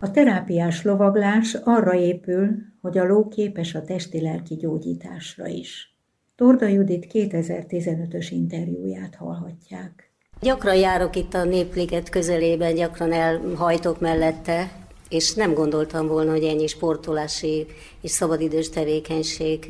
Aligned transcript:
A 0.00 0.10
terápiás 0.10 0.82
lovaglás 0.82 1.54
arra 1.64 1.94
épül, 1.94 2.48
hogy 2.80 2.98
a 2.98 3.04
ló 3.04 3.28
képes 3.28 3.74
a 3.74 3.82
testi-lelki 3.82 4.54
gyógyításra 4.54 5.46
is. 5.46 5.96
Torda 6.36 6.66
Judit 6.66 7.06
2015-ös 7.12 8.26
interjúját 8.30 9.14
hallhatják. 9.14 10.10
Gyakran 10.40 10.76
járok 10.76 11.16
itt 11.16 11.34
a 11.34 11.44
Népliget 11.44 12.08
közelében, 12.08 12.74
gyakran 12.74 13.12
elhajtok 13.12 14.00
mellette, 14.00 14.70
és 15.08 15.34
nem 15.34 15.54
gondoltam 15.54 16.06
volna, 16.06 16.30
hogy 16.30 16.44
ennyi 16.44 16.66
sportolási 16.66 17.66
és 18.00 18.10
szabadidős 18.10 18.68
tevékenység 18.68 19.66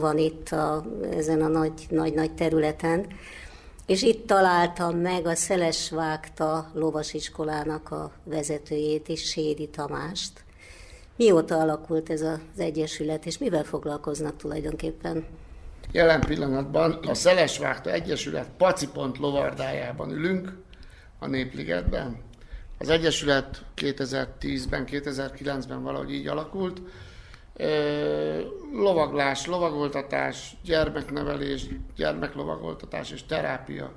van 0.00 0.18
itt 0.18 0.48
a, 0.48 0.84
ezen 1.16 1.42
a 1.42 1.68
nagy-nagy 1.90 2.32
területen. 2.34 3.06
És 3.92 4.02
itt 4.02 4.26
találtam 4.26 4.96
meg 4.96 5.26
a 5.26 5.34
Szelesvágta 5.34 6.70
lovasiskolának 6.74 7.90
a 7.90 8.12
vezetőjét 8.24 9.08
is, 9.08 9.22
Sédi 9.22 9.68
Tamást. 9.68 10.44
Mióta 11.16 11.58
alakult 11.58 12.10
ez 12.10 12.20
az 12.20 12.38
egyesület, 12.56 13.26
és 13.26 13.38
mivel 13.38 13.64
foglalkoznak 13.64 14.36
tulajdonképpen? 14.36 15.24
Jelen 15.90 16.20
pillanatban 16.20 16.92
a 16.92 17.14
Szelesvágta 17.14 17.90
Egyesület 17.90 18.48
Pacipont 18.56 19.18
lovardájában 19.18 20.10
ülünk, 20.10 20.56
a 21.18 21.26
Népligetben. 21.26 22.16
Az 22.78 22.88
Egyesület 22.88 23.64
2010-ben, 23.76 24.84
2009-ben 24.90 25.82
valahogy 25.82 26.12
így 26.12 26.26
alakult. 26.26 26.80
Lovaglás, 28.72 29.46
lovagoltatás, 29.46 30.56
gyermeknevelés, 30.64 31.66
gyermeklovagoltatás 31.96 33.10
és 33.10 33.24
terápia 33.26 33.92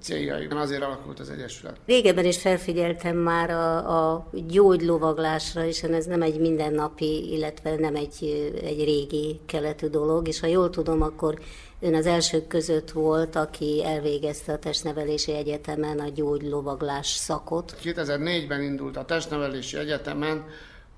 céljai. 0.00 0.46
Azért 0.46 0.82
alakult 0.82 1.20
az 1.20 1.30
Egyesület. 1.30 1.76
Régebben 1.86 2.24
is 2.24 2.40
felfigyeltem 2.40 3.16
már 3.16 3.50
a, 3.50 4.12
a 4.12 4.30
gyógylovaglásra, 4.32 5.62
hiszen 5.62 5.94
ez 5.94 6.04
nem 6.04 6.22
egy 6.22 6.40
mindennapi, 6.40 7.32
illetve 7.32 7.76
nem 7.76 7.94
egy, 7.94 8.50
egy 8.62 8.84
régi 8.84 9.40
keletű 9.46 9.86
dolog, 9.86 10.28
és 10.28 10.40
ha 10.40 10.46
jól 10.46 10.70
tudom, 10.70 11.02
akkor 11.02 11.38
ön 11.80 11.94
az 11.94 12.06
elsők 12.06 12.46
között 12.46 12.90
volt, 12.90 13.36
aki 13.36 13.84
elvégezte 13.84 14.52
a 14.52 14.58
testnevelési 14.58 15.32
egyetemen 15.32 15.98
a 15.98 16.08
gyógylovaglás 16.08 17.06
szakot. 17.06 17.76
2004-ben 17.82 18.62
indult 18.62 18.96
a 18.96 19.04
testnevelési 19.04 19.76
egyetemen 19.76 20.44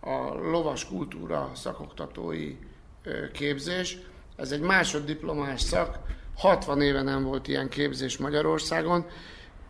a 0.07 0.35
lovas 0.51 0.87
kultúra 0.87 1.51
szakoktatói 1.55 2.57
képzés. 3.33 3.99
Ez 4.37 4.51
egy 4.51 4.61
másoddiplomás 4.61 5.61
szak, 5.61 5.98
60 6.37 6.81
éve 6.81 7.03
nem 7.03 7.23
volt 7.23 7.48
ilyen 7.48 7.69
képzés 7.69 8.17
Magyarországon. 8.17 9.07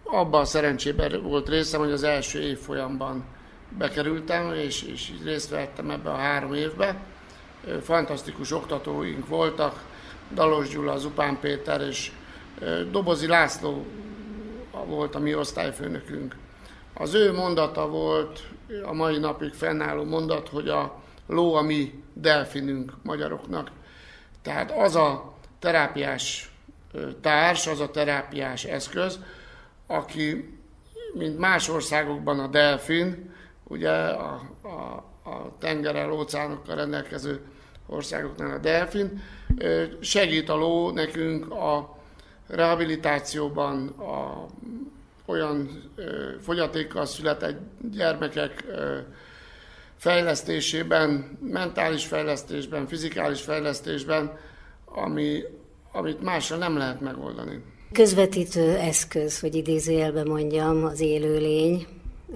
Abban 0.02 0.40
a 0.40 0.44
szerencsében 0.44 1.22
volt 1.22 1.48
részem, 1.48 1.80
hogy 1.80 1.90
az 1.90 2.02
első 2.02 2.40
évfolyamban 2.40 3.24
bekerültem, 3.78 4.54
és, 4.54 4.82
és 4.82 5.12
részt 5.24 5.50
vettem 5.50 5.90
ebbe 5.90 6.10
a 6.10 6.16
három 6.16 6.54
évbe. 6.54 7.00
Fantasztikus 7.82 8.52
oktatóink 8.52 9.28
voltak, 9.28 9.84
Dalos 10.34 10.68
Gyula, 10.68 10.96
Zupán 10.96 11.38
Péter 11.40 11.80
és 11.80 12.12
Dobozi 12.90 13.26
László 13.26 13.86
volt 14.86 15.14
a 15.14 15.18
mi 15.18 15.34
osztályfőnökünk. 15.34 16.36
Az 16.98 17.14
ő 17.14 17.32
mondata 17.32 17.88
volt, 17.88 18.40
a 18.84 18.92
mai 18.92 19.18
napig 19.18 19.52
fennálló 19.52 20.04
mondat, 20.04 20.48
hogy 20.48 20.68
a 20.68 21.02
ló 21.26 21.54
a 21.54 21.62
mi 21.62 22.02
delfinünk 22.12 22.92
magyaroknak. 23.02 23.70
Tehát 24.42 24.70
az 24.70 24.96
a 24.96 25.34
terápiás 25.58 26.50
társ, 27.20 27.66
az 27.66 27.80
a 27.80 27.90
terápiás 27.90 28.64
eszköz, 28.64 29.18
aki, 29.86 30.58
mint 31.14 31.38
más 31.38 31.68
országokban 31.68 32.38
a 32.38 32.46
delfin, 32.46 33.34
ugye 33.64 33.90
a, 33.90 34.40
a, 34.62 35.04
a 35.30 35.56
tengerrel, 35.58 36.12
óceánokkal 36.12 36.76
rendelkező 36.76 37.40
országoknál 37.86 38.50
a 38.50 38.58
delfin, 38.58 39.22
segít 40.00 40.48
a 40.48 40.56
ló 40.56 40.90
nekünk 40.90 41.50
a 41.50 41.98
rehabilitációban, 42.46 43.88
a 43.88 44.46
olyan 45.26 45.82
fogyatékkal 46.40 47.06
született 47.06 47.60
gyermekek 47.92 48.64
fejlesztésében, 49.96 51.38
mentális 51.40 52.06
fejlesztésben, 52.06 52.86
fizikális 52.86 53.40
fejlesztésben, 53.40 54.38
ami 54.84 55.42
amit 55.92 56.22
másra 56.22 56.56
nem 56.56 56.76
lehet 56.76 57.00
megoldani. 57.00 57.62
Közvetítő 57.92 58.76
eszköz, 58.76 59.40
hogy 59.40 59.54
idézőjelben 59.54 60.26
mondjam, 60.26 60.84
az 60.84 61.00
élőlény, 61.00 61.86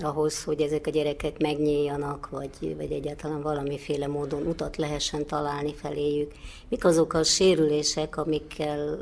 ahhoz, 0.01 0.45
hogy 0.45 0.61
ezek 0.61 0.87
a 0.87 0.91
gyerekek 0.91 1.39
megnyíljanak, 1.39 2.29
vagy, 2.29 2.77
vagy 2.77 2.93
egyáltalán 2.93 3.43
valamiféle 3.43 4.07
módon 4.07 4.47
utat 4.47 4.77
lehessen 4.77 5.27
találni 5.27 5.75
feléjük. 5.75 6.33
Mik 6.69 6.85
azok 6.85 7.13
a 7.13 7.23
sérülések, 7.23 8.17
amikkel 8.17 8.99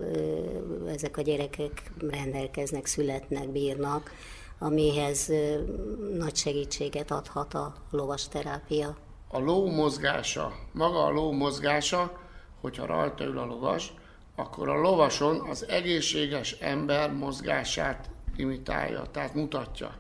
ezek 0.89 1.17
a 1.17 1.23
gyerekek 1.23 1.93
rendelkeznek, 2.11 2.87
születnek, 2.87 3.49
bírnak, 3.49 4.11
amihez 4.59 5.33
nagy 6.19 6.37
segítséget 6.37 7.11
adhat 7.11 7.55
a 7.55 7.75
lovas 7.91 8.29
terápia? 8.29 8.97
A 9.29 9.39
ló 9.39 9.71
mozgása, 9.71 10.53
maga 10.73 11.05
a 11.05 11.11
ló 11.11 11.33
mozgása, 11.33 12.19
hogyha 12.61 12.87
rajta 12.87 13.25
ül 13.25 13.39
a 13.39 13.45
lovas, 13.45 13.95
akkor 14.37 14.69
a 14.69 14.81
lovason 14.81 15.41
az 15.41 15.69
egészséges 15.69 16.53
ember 16.53 17.13
mozgását 17.13 18.11
imitálja, 18.37 19.03
tehát 19.13 19.35
mutatja. 19.35 19.95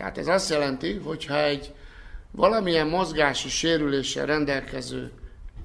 Tehát 0.00 0.18
ez 0.18 0.28
azt 0.28 0.50
jelenti, 0.50 0.92
hogyha 1.04 1.42
egy 1.42 1.72
valamilyen 2.30 2.86
mozgási 2.86 3.48
sérüléssel 3.48 4.26
rendelkező 4.26 5.12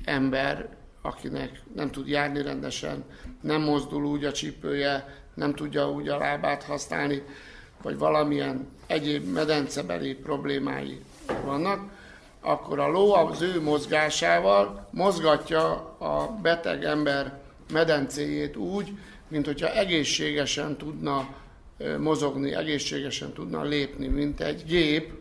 ember, 0.06 0.69
akinek 1.01 1.62
nem 1.75 1.91
tud 1.91 2.07
járni 2.07 2.41
rendesen, 2.41 3.03
nem 3.41 3.62
mozdul 3.62 4.06
úgy 4.06 4.25
a 4.25 4.31
csípője, 4.31 5.24
nem 5.34 5.53
tudja 5.53 5.91
úgy 5.91 6.07
a 6.07 6.18
lábát 6.18 6.63
használni, 6.63 7.24
vagy 7.81 7.97
valamilyen 7.97 8.68
egyéb 8.88 9.34
medencebeli 9.34 10.13
problémái 10.13 11.01
vannak, 11.44 11.91
akkor 12.41 12.79
a 12.79 12.88
ló 12.88 13.13
az 13.13 13.41
ő 13.41 13.62
mozgásával 13.62 14.88
mozgatja 14.91 15.72
a 15.97 16.38
beteg 16.41 16.84
ember 16.84 17.40
medencéjét 17.72 18.56
úgy, 18.56 18.91
mint 19.28 19.45
hogyha 19.45 19.74
egészségesen 19.74 20.78
tudna 20.78 21.28
mozogni, 22.00 22.53
egészségesen 22.53 23.34
tudna 23.34 23.63
lépni, 23.63 24.08
mint 24.08 24.41
egy 24.41 24.63
gép 24.66 25.12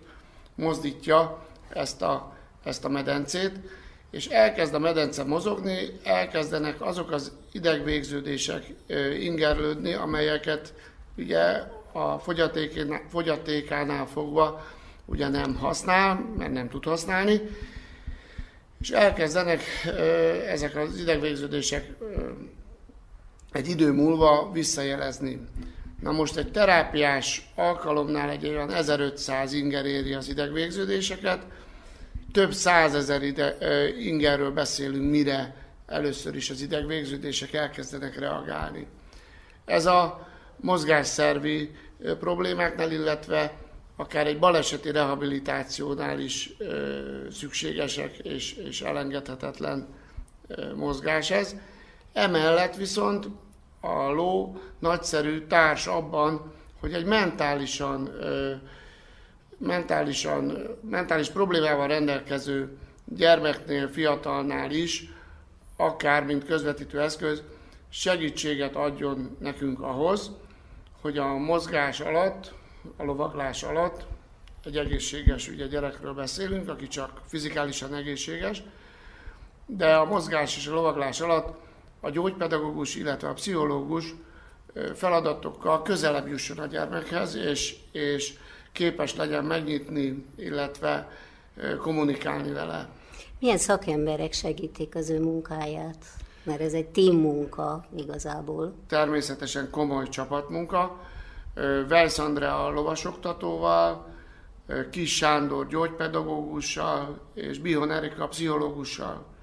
mozdítja 0.54 1.46
ezt 1.68 2.02
a, 2.02 2.36
ezt 2.64 2.84
a 2.84 2.88
medencét, 2.88 3.52
és 4.10 4.26
elkezd 4.26 4.74
a 4.74 4.78
medence 4.78 5.24
mozogni, 5.24 5.76
elkezdenek 6.02 6.80
azok 6.80 7.10
az 7.10 7.32
idegvégződések 7.52 8.64
ingerlődni, 9.20 9.92
amelyeket 9.92 10.74
ugye 11.16 11.62
a 11.92 12.18
fogyatékánál 13.08 14.06
fogva 14.06 14.66
ugye 15.04 15.28
nem 15.28 15.54
használ, 15.54 16.34
mert 16.36 16.52
nem 16.52 16.68
tud 16.68 16.84
használni, 16.84 17.40
és 18.80 18.90
elkezdenek 18.90 19.62
ezek 20.46 20.76
az 20.76 20.98
idegvégződések 20.98 21.92
egy 23.52 23.68
idő 23.68 23.92
múlva 23.92 24.50
visszajelezni. 24.52 25.40
Na 26.04 26.12
most 26.12 26.36
egy 26.36 26.50
terápiás 26.50 27.48
alkalomnál 27.54 28.30
egy 28.30 28.48
olyan 28.48 28.70
1500 28.70 29.52
inger 29.52 29.84
éri 29.84 30.14
az 30.14 30.28
idegvégződéseket, 30.28 31.46
több 32.32 32.52
százezer 32.52 33.22
ide, 33.22 33.56
ingerről 33.98 34.50
beszélünk, 34.50 35.10
mire 35.10 35.54
először 35.86 36.34
is 36.36 36.50
az 36.50 36.60
idegvégződések 36.60 37.52
elkezdenek 37.52 38.18
reagálni. 38.18 38.86
Ez 39.64 39.86
a 39.86 40.28
mozgásszervi 40.56 41.70
problémáknál, 42.18 42.92
illetve 42.92 43.52
akár 43.96 44.26
egy 44.26 44.38
baleseti 44.38 44.90
rehabilitációnál 44.90 46.20
is 46.20 46.50
ö, 46.58 47.00
szükségesek 47.30 48.18
és, 48.18 48.52
és 48.52 48.80
elengedhetetlen 48.80 49.86
ö, 50.46 50.74
mozgás 50.74 51.30
ez. 51.30 51.54
Emellett 52.12 52.76
viszont 52.76 53.26
a 53.84 54.12
ló 54.12 54.56
nagyszerű 54.78 55.46
társ 55.46 55.86
abban, 55.86 56.52
hogy 56.80 56.92
egy 56.92 57.04
mentálisan, 57.04 58.10
mentálisan, 59.58 60.58
mentális 60.90 61.28
problémával 61.28 61.86
rendelkező 61.86 62.78
gyermeknél, 63.04 63.88
fiatalnál 63.88 64.70
is, 64.70 65.12
akár 65.76 66.24
mint 66.24 66.44
közvetítő 66.44 67.00
eszköz, 67.00 67.42
segítséget 67.88 68.74
adjon 68.76 69.36
nekünk 69.40 69.80
ahhoz, 69.80 70.30
hogy 71.00 71.18
a 71.18 71.36
mozgás 71.36 72.00
alatt, 72.00 72.52
a 72.96 73.04
lovaglás 73.04 73.62
alatt 73.62 74.06
egy 74.64 74.76
egészséges 74.76 75.48
ugye 75.48 75.66
gyerekről 75.66 76.14
beszélünk, 76.14 76.68
aki 76.68 76.88
csak 76.88 77.20
fizikálisan 77.26 77.94
egészséges, 77.94 78.62
de 79.66 79.94
a 79.94 80.04
mozgás 80.04 80.56
és 80.56 80.66
a 80.66 80.74
lovaglás 80.74 81.20
alatt 81.20 81.63
a 82.04 82.10
gyógypedagógus, 82.10 82.96
illetve 82.96 83.28
a 83.28 83.32
pszichológus 83.32 84.14
feladatokkal 84.94 85.82
közelebb 85.82 86.28
jusson 86.28 86.58
a 86.58 86.66
gyermekhez, 86.66 87.34
és, 87.34 87.76
és 87.92 88.32
képes 88.72 89.16
legyen 89.16 89.44
megnyitni, 89.44 90.26
illetve 90.36 91.10
kommunikálni 91.78 92.52
vele. 92.52 92.88
Milyen 93.40 93.58
szakemberek 93.58 94.32
segítik 94.32 94.94
az 94.94 95.10
ő 95.10 95.20
munkáját? 95.20 96.04
Mert 96.42 96.60
ez 96.60 96.72
egy 96.72 96.86
team 96.86 97.16
munka 97.16 97.86
igazából. 97.96 98.74
Természetesen 98.88 99.70
komoly 99.70 100.08
csapatmunka. 100.08 101.00
Vejsz 101.88 102.18
Andrea 102.18 102.66
a 102.66 102.70
lovasoktatóval, 102.70 104.06
Kis 104.90 105.16
Sándor 105.16 105.66
gyógypedagógussal 105.66 107.20
és 107.34 107.58
Bihon 107.58 107.90
Erika 107.90 108.28
pszichológussal 108.28 109.33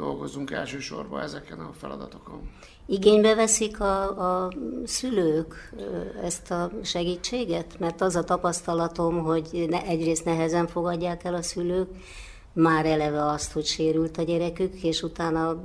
dolgozunk 0.00 0.50
elsősorban 0.50 1.20
ezeken 1.20 1.58
a 1.58 1.72
feladatokon. 1.78 2.50
Igénybe 2.86 3.34
veszik 3.34 3.80
a, 3.80 4.44
a 4.44 4.52
szülők 4.84 5.74
ezt 6.22 6.50
a 6.50 6.70
segítséget? 6.82 7.78
Mert 7.78 8.00
az 8.00 8.16
a 8.16 8.24
tapasztalatom, 8.24 9.18
hogy 9.18 9.66
ne, 9.68 9.82
egyrészt 9.82 10.24
nehezen 10.24 10.66
fogadják 10.66 11.24
el 11.24 11.34
a 11.34 11.42
szülők, 11.42 11.88
már 12.52 12.86
eleve 12.86 13.24
azt, 13.24 13.52
hogy 13.52 13.64
sérült 13.64 14.16
a 14.18 14.22
gyerekük, 14.22 14.82
és 14.82 15.02
utána 15.02 15.62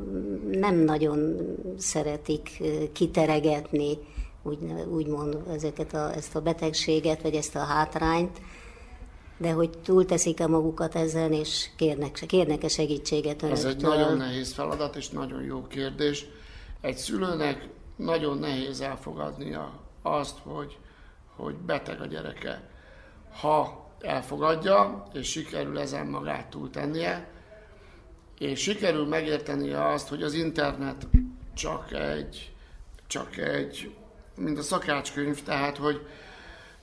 nem 0.52 0.76
nagyon 0.76 1.36
szeretik 1.78 2.62
kiteregetni, 2.94 3.98
úgy, 4.44 4.58
úgymond 4.92 5.38
ezeket 5.54 5.94
a, 5.94 6.14
ezt 6.16 6.36
a 6.36 6.42
betegséget, 6.42 7.22
vagy 7.22 7.36
ezt 7.36 7.56
a 7.56 7.60
hátrányt, 7.60 8.42
de 9.38 9.52
hogy 9.52 9.70
túlteszik-e 9.70 10.48
magukat 10.48 10.96
ezen, 10.96 11.34
és 11.34 11.70
kérnek, 11.76 12.12
kérnek-e 12.28 12.68
segítséget 12.68 13.42
önöktől? 13.42 13.70
Ez 13.70 13.76
egy 13.76 13.82
nagyon 13.82 14.18
nehéz 14.18 14.54
feladat, 14.54 14.96
és 14.96 15.10
nagyon 15.10 15.44
jó 15.44 15.68
kérdés. 15.68 16.26
Egy 16.82 16.98
szülőnek 16.98 17.68
nagyon 17.96 18.38
nehéz 18.38 18.82
elfogadnia 18.82 19.80
azt, 20.02 20.38
hogy, 20.44 20.78
hogy 21.36 21.56
beteg 21.56 22.02
a 22.02 22.06
gyereke. 22.06 22.70
Ha 23.40 23.90
elfogadja, 24.02 25.08
és 25.14 25.28
sikerül 25.30 25.80
ezen 25.80 26.08
magát 26.08 26.48
túltennie, 26.48 27.28
és 28.40 28.60
sikerül 28.60 29.08
megértenie 29.08 29.88
azt, 29.88 30.08
hogy 30.08 30.24
az 30.24 30.34
internet 30.34 31.08
csak 31.54 31.92
egy, 31.92 32.52
csak 33.08 33.38
egy, 33.38 33.96
mint 34.36 34.58
a 34.58 34.62
szakácskönyv, 34.62 35.44
tehát 35.44 35.78
hogy, 35.78 36.08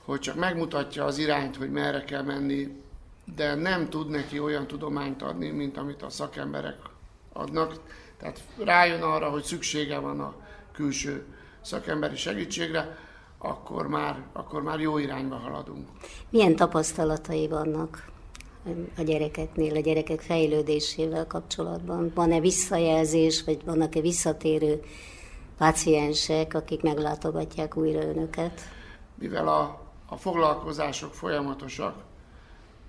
hogy 0.05 0.19
csak 0.19 0.35
megmutatja 0.35 1.05
az 1.05 1.17
irányt, 1.17 1.55
hogy 1.55 1.71
merre 1.71 2.03
kell 2.03 2.21
menni, 2.21 2.81
de 3.35 3.55
nem 3.55 3.89
tud 3.89 4.09
neki 4.09 4.39
olyan 4.39 4.67
tudományt 4.67 5.21
adni, 5.21 5.49
mint 5.49 5.77
amit 5.77 6.01
a 6.01 6.09
szakemberek 6.09 6.77
adnak. 7.33 7.79
Tehát 8.17 8.39
rájön 8.63 9.01
arra, 9.01 9.29
hogy 9.29 9.43
szüksége 9.43 9.97
van 9.97 10.19
a 10.19 10.35
külső 10.71 11.25
szakemberi 11.61 12.15
segítségre, 12.15 12.97
akkor 13.37 13.87
már, 13.87 14.23
akkor 14.33 14.61
már 14.61 14.79
jó 14.79 14.97
irányba 14.97 15.35
haladunk. 15.35 15.87
Milyen 16.29 16.55
tapasztalatai 16.55 17.47
vannak 17.47 18.11
a 18.97 19.01
gyerekeknél, 19.01 19.75
a 19.75 19.79
gyerekek 19.79 20.21
fejlődésével 20.21 21.27
kapcsolatban? 21.27 22.11
Van-e 22.15 22.39
visszajelzés, 22.39 23.43
vagy 23.43 23.65
vannak-e 23.65 24.01
visszatérő 24.01 24.81
páciensek, 25.57 26.53
akik 26.53 26.81
meglátogatják 26.81 27.77
újra 27.77 28.01
önöket? 28.01 28.61
Mivel 29.15 29.47
a, 29.47 29.81
a 30.13 30.17
foglalkozások 30.17 31.13
folyamatosak, 31.13 32.03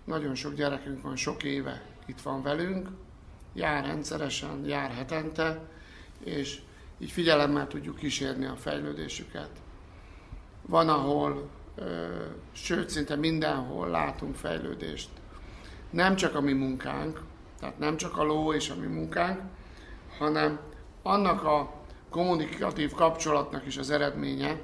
nagyon 0.05 0.35
sok 0.35 0.55
gyerekünk 0.55 1.03
van 1.03 1.17
sok 1.17 1.43
éve 1.43 1.83
itt 2.07 2.21
van 2.21 2.43
velünk, 2.43 2.89
jár 3.55 3.85
rendszeresen, 3.85 4.65
jár 4.65 4.91
hetente, 4.91 5.69
és 6.25 6.61
így 6.99 7.11
figyelemmel 7.11 7.67
tudjuk 7.67 7.97
kísérni 7.97 8.47
a 8.47 8.57
fejlődésüket. 8.57 9.51
Van, 10.67 10.89
ahol, 10.89 11.49
sőt, 12.53 12.89
szinte 12.89 13.17
mindenhol 13.17 13.89
látunk 13.89 14.35
fejlődést. 14.35 15.09
Nem 15.91 16.17
csak 16.17 16.35
a 16.35 16.41
mi 16.41 16.53
munkánk, 16.53 17.21
tehát 17.61 17.79
nem 17.79 17.97
csak 17.97 18.17
a 18.17 18.23
ló 18.25 18.53
és 18.53 18.71
a 18.71 18.77
mi 18.77 18.87
munkánk, 18.87 19.41
hanem 20.19 20.61
annak 21.03 21.45
a 21.45 21.75
kommunikatív 22.11 22.93
kapcsolatnak 22.93 23.67
is 23.67 23.77
az 23.77 23.91
eredménye, 23.91 24.61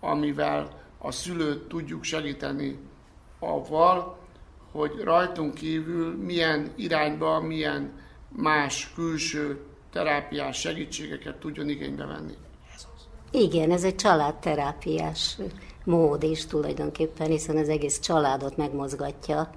amivel 0.00 0.83
a 1.04 1.10
szülőt 1.10 1.68
tudjuk 1.68 2.04
segíteni 2.04 2.78
avval, 3.38 4.18
hogy 4.72 5.00
rajtunk 5.02 5.54
kívül 5.54 6.16
milyen 6.16 6.72
irányba, 6.76 7.40
milyen 7.40 7.92
más 8.28 8.92
külső 8.94 9.60
terápiás 9.92 10.60
segítségeket 10.60 11.36
tudjon 11.36 11.68
igénybe 11.68 12.04
venni. 12.06 12.34
Igen, 13.30 13.70
ez 13.70 13.84
egy 13.84 13.94
családterápiás 13.94 15.38
mód 15.84 16.22
is 16.22 16.46
tulajdonképpen, 16.46 17.26
hiszen 17.26 17.56
az 17.56 17.68
egész 17.68 18.00
családot 18.00 18.56
megmozgatja, 18.56 19.50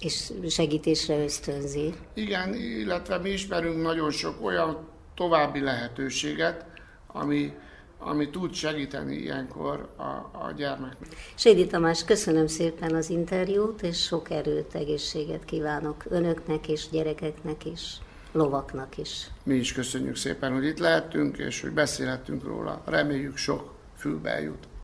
és 0.00 0.32
segítésre 0.48 1.22
ösztönzi. 1.22 1.94
Igen, 2.14 2.54
illetve 2.54 3.18
mi 3.18 3.30
ismerünk 3.30 3.82
nagyon 3.82 4.10
sok 4.10 4.44
olyan 4.44 4.88
további 5.14 5.60
lehetőséget, 5.60 6.66
ami, 7.06 7.52
ami 7.98 8.30
tud 8.30 8.52
segíteni 8.52 9.16
ilyenkor 9.16 9.88
a, 9.96 10.02
a 10.32 10.52
gyermeknek. 10.56 11.08
Sédi 11.34 11.66
Tamás, 11.66 12.04
köszönöm 12.04 12.46
szépen 12.46 12.94
az 12.94 13.10
interjút, 13.10 13.82
és 13.82 14.02
sok 14.02 14.30
erőt, 14.30 14.74
egészséget 14.74 15.44
kívánok 15.44 16.04
önöknek 16.08 16.68
és 16.68 16.88
gyerekeknek 16.90 17.64
is 17.64 17.98
lovaknak 18.34 18.98
is. 18.98 19.26
Mi 19.42 19.54
is 19.54 19.72
köszönjük 19.72 20.16
szépen, 20.16 20.52
hogy 20.52 20.64
itt 20.64 20.78
lehetünk, 20.78 21.38
és 21.38 21.60
hogy 21.60 21.70
beszélhetünk 21.70 22.44
róla. 22.44 22.82
Reméljük 22.84 23.36
sok 23.36 23.72
fülbe 23.96 24.40
jut. 24.40 24.66